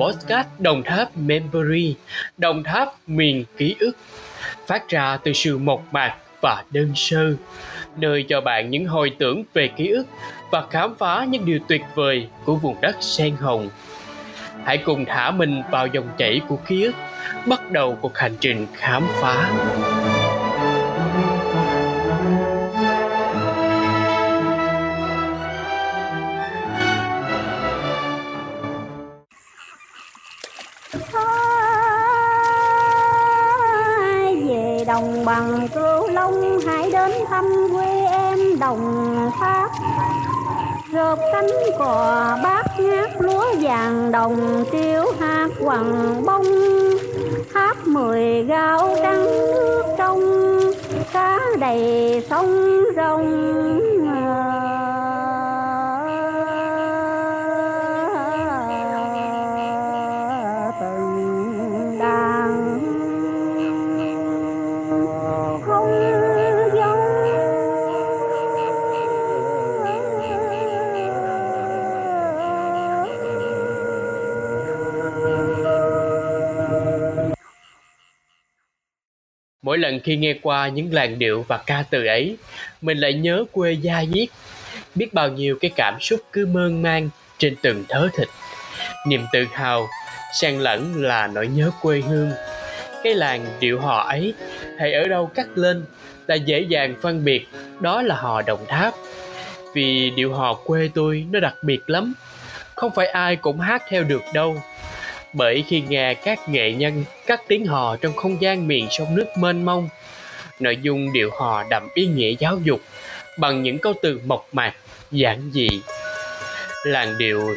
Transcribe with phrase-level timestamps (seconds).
[0.00, 1.94] podcast Đồng Tháp Memory,
[2.38, 3.96] Đồng Tháp miền ký ức,
[4.66, 7.34] phát ra từ sự mộc mạc và đơn sơ,
[7.96, 10.06] nơi cho bạn những hồi tưởng về ký ức
[10.50, 13.68] và khám phá những điều tuyệt vời của vùng đất sen hồng.
[14.64, 16.94] Hãy cùng thả mình vào dòng chảy của ký ức,
[17.46, 19.50] bắt đầu cuộc hành trình khám phá.
[37.72, 39.70] Quê em đồng tháp.
[40.92, 46.44] Rợp cánh cò bát ngát lúa vàng đồng tiêu hát hoàng bông.
[47.54, 50.20] Hát mười gạo trắng nước trong,
[51.12, 52.77] cá đầy sông.
[79.68, 82.36] Mỗi lần khi nghe qua những làn điệu và ca từ ấy,
[82.80, 84.28] mình lại nhớ quê gia diết.
[84.94, 88.28] Biết bao nhiêu cái cảm xúc cứ mơn man trên từng thớ thịt.
[89.06, 89.86] Niềm tự hào,
[90.34, 92.30] xen lẫn là nỗi nhớ quê hương.
[93.04, 94.34] Cái làn điệu hò ấy,
[94.78, 95.84] hay ở đâu cắt lên
[96.26, 97.48] là dễ dàng phân biệt
[97.80, 98.94] đó là hò Đồng Tháp.
[99.74, 102.14] Vì điệu hò quê tôi nó đặc biệt lắm,
[102.74, 104.62] không phải ai cũng hát theo được đâu
[105.32, 109.26] bởi khi nghe các nghệ nhân cắt tiếng hò trong không gian miền sông nước
[109.38, 109.88] mênh mông,
[110.60, 112.80] nội dung điệu hò đậm ý nghĩa giáo dục
[113.38, 114.74] bằng những câu từ mộc mạc,
[115.10, 115.68] giản dị.
[116.84, 117.54] Làn điệu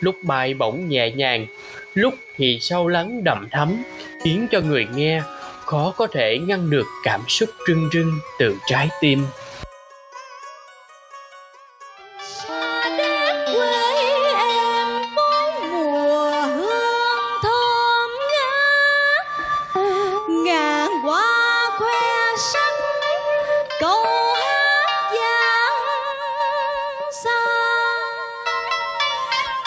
[0.00, 1.46] lúc bay bổng nhẹ nhàng,
[1.94, 3.82] lúc thì sâu lắng đậm thấm
[4.24, 5.22] khiến cho người nghe
[5.64, 9.24] khó có thể ngăn được cảm xúc rưng rưng từ trái tim.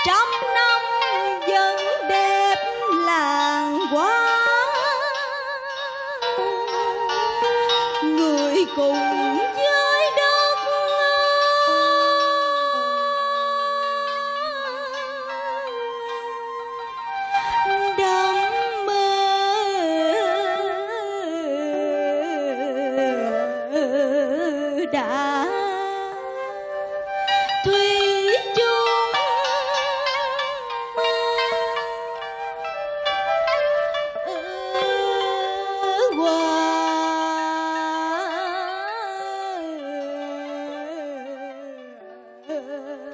[0.05, 0.44] Jump.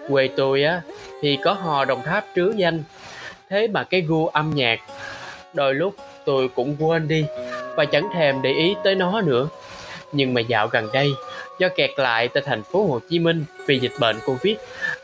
[0.10, 0.82] Quê tôi á,
[1.22, 2.84] thì có hò đồng tháp trứ danh.
[3.50, 4.80] Thế mà cái gu âm nhạc,
[5.54, 7.26] đôi lúc tôi cũng quên đi
[7.76, 9.48] và chẳng thèm để ý tới nó nữa.
[10.12, 11.12] Nhưng mà dạo gần đây,
[11.60, 14.58] do kẹt lại tại thành phố Hồ Chí Minh vì dịch bệnh Covid,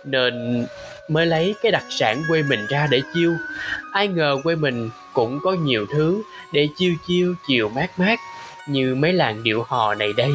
[0.03, 0.65] nên
[1.09, 3.33] mới lấy cái đặc sản quê mình ra để chiêu.
[3.93, 6.21] Ai ngờ quê mình cũng có nhiều thứ
[6.53, 8.19] để chiêu chiêu, chiều mát mát
[8.69, 10.31] như mấy làng điệu hò này đây.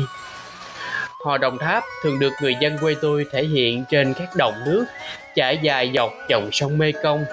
[1.24, 4.84] Hò Đồng Tháp thường được người dân quê tôi thể hiện trên các đồng nước
[5.36, 7.24] trải dài dọc dòng sông Mê Công,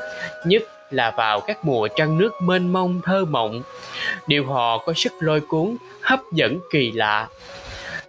[0.46, 3.64] nhất là vào các mùa trăng nước mênh mông thơ mộng.
[4.28, 7.28] Điệu hò có sức lôi cuốn, hấp dẫn kỳ lạ.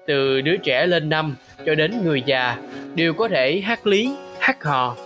[0.06, 1.36] Từ đứa trẻ lên năm
[1.66, 2.56] cho đến người già
[2.94, 4.97] đều có thể hát lý, hát hò.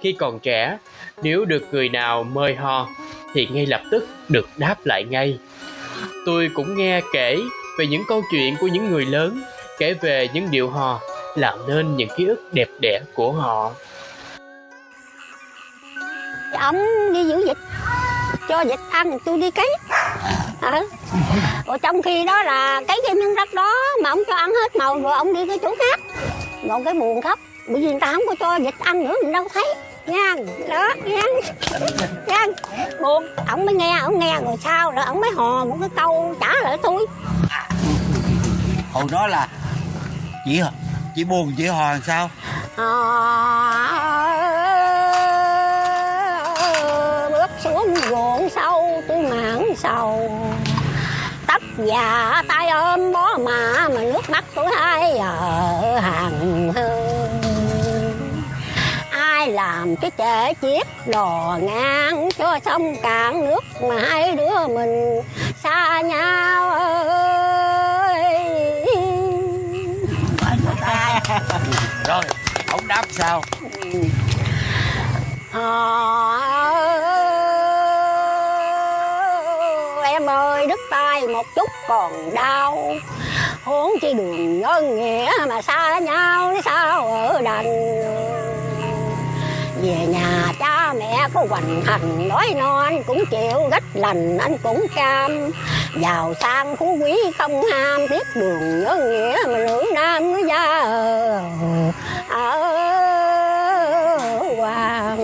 [0.00, 0.78] Khi còn trẻ,
[1.22, 2.88] nếu được người nào mời hò
[3.34, 5.38] thì ngay lập tức được đáp lại ngay.
[6.26, 7.38] Tôi cũng nghe kể
[7.78, 9.42] về những câu chuyện của những người lớn
[9.78, 11.00] kể về những điệu hò
[11.34, 13.72] làm nên những ký ức đẹp đẽ của họ.
[16.60, 16.76] Ổng
[17.12, 17.56] đi giữ vịt
[18.48, 19.68] cho vịt ăn tôi đi cấy.
[20.60, 20.82] Ờ.
[21.66, 24.76] rồi trong khi đó là cấy cái miếng đất đó mà ông cho ăn hết
[24.76, 26.00] màu rồi ông đi cái chỗ khác.
[26.68, 29.32] Rồi cái buồn khóc bởi vì người ta không có cho vịt ăn nữa mình
[29.32, 29.74] đâu thấy.
[30.06, 30.34] Nha
[30.68, 31.22] đó nha
[32.26, 32.46] nha.
[33.00, 36.34] Buồn ổng mới nghe ổng nghe rồi sao rồi ổng mới hò một cái câu
[36.40, 37.06] trả lời tôi.
[38.92, 39.48] Hồi đó là
[40.46, 40.60] chỉ
[41.14, 42.30] chị buồn chỉ hò làm sao?
[42.76, 42.84] Ờ,
[47.32, 50.30] bước xuống ruộng sâu tôi mảng sầu.
[51.46, 57.40] Tóc già tay ôm bó mà mà nước mắt tôi hai ở hàng hương
[59.10, 65.20] ai làm cái chệ chiếc đò ngang cho sông cạn nước mà hai đứa mình
[65.62, 67.35] xa nhau ơi.
[72.06, 72.22] Rồi
[72.68, 73.42] ông đáp sao?
[75.52, 75.62] À,
[80.04, 82.94] em ơi đứt tay một chút còn đau.
[83.64, 87.66] Huống chi đường nhân nghĩa mà xa nhau sao ở đành.
[89.82, 94.58] Về nhà cha mẹ có hoành hành nói no anh cũng chịu gách lành anh
[94.62, 95.50] cũng cam.
[96.00, 100.62] Giàu sang phú quý không ham biết đường nhớ nghĩa mà nữ nam nữ gia
[102.28, 102.62] ở,
[104.56, 105.18] hoàng.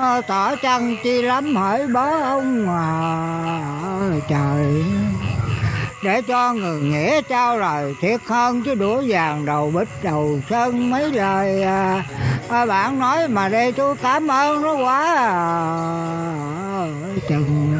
[0.00, 4.84] À, tỏ chân chi lắm hỏi bá ông à trời
[6.06, 10.90] để cho người nghĩa trao lời thiệt hơn chứ đũa vàng đầu bích đầu sơn
[10.90, 12.04] mấy lời à,
[12.48, 15.32] à, bạn nói mà đây tôi cảm ơn nó quá à.
[17.28, 17.72] chừng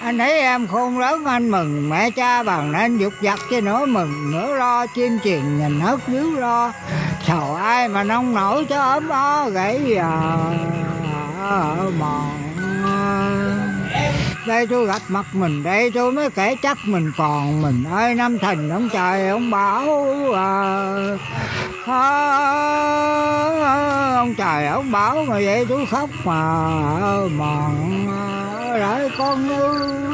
[0.00, 3.86] anh thấy em khôn lớn anh mừng mẹ cha bằng nên dục giặt chứ nữa
[3.86, 6.72] mừng nữa lo chim truyền nhìn hết điếu lo.
[7.26, 10.46] Sầu ai mà nông nổi cho ấm ó gãy à,
[11.98, 12.43] mòn
[14.46, 18.38] đây tôi gặp mặt mình đây tôi mới kể chắc mình còn mình ơi năm
[18.38, 19.86] thành ông trời ông bảo
[20.32, 20.84] à,
[21.86, 22.04] à,
[24.16, 26.34] ông trời ông bảo mà vậy tôi khóc mà
[27.28, 28.06] mòn
[28.78, 30.04] lại à, con ơi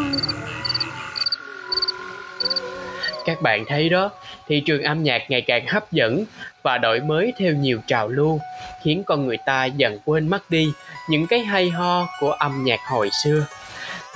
[3.25, 4.11] Các bạn thấy đó,
[4.49, 6.25] thị trường âm nhạc ngày càng hấp dẫn
[6.63, 8.41] và đổi mới theo nhiều trào lưu,
[8.85, 10.73] khiến con người ta dần quên mất đi
[11.09, 13.47] những cái hay ho của âm nhạc hồi xưa.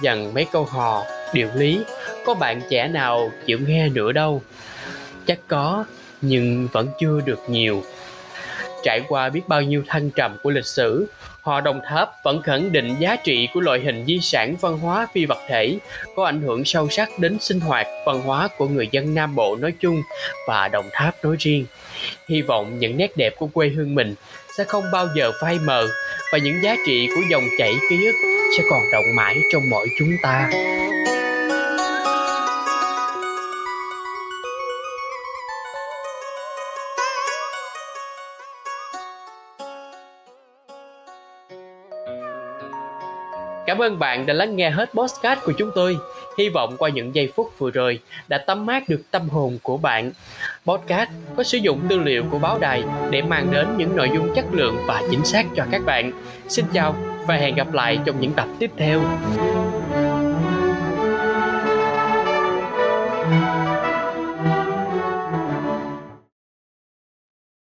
[0.03, 1.81] Dần mấy câu hò, điệu lý,
[2.27, 4.43] có bạn trẻ nào chịu nghe nữa đâu.
[5.27, 5.85] Chắc có,
[6.21, 7.83] nhưng vẫn chưa được nhiều.
[8.85, 11.07] Trải qua biết bao nhiêu thăng trầm của lịch sử,
[11.41, 15.07] họ Đồng Tháp vẫn khẳng định giá trị của loại hình di sản văn hóa
[15.15, 15.79] phi vật thể
[16.17, 19.57] có ảnh hưởng sâu sắc đến sinh hoạt văn hóa của người dân Nam Bộ
[19.57, 20.03] nói chung
[20.49, 21.67] và Đồng Tháp nói riêng.
[22.29, 24.15] Hy vọng những nét đẹp của quê hương mình
[24.59, 25.89] sẽ không bao giờ phai mờ
[26.33, 29.89] và những giá trị của dòng chảy ký ức sẽ còn động mãi trong mỗi
[29.99, 30.51] chúng ta.
[43.67, 45.97] Cảm ơn bạn đã lắng nghe hết podcast của chúng tôi.
[46.39, 49.77] Hy vọng qua những giây phút vừa rồi đã tắm mát được tâm hồn của
[49.77, 50.13] bạn.
[50.67, 54.35] Podcast có sử dụng tư liệu của báo đài để mang đến những nội dung
[54.35, 56.13] chất lượng và chính xác cho các bạn.
[56.49, 59.01] Xin chào và hẹn gặp lại trong những tập tiếp theo.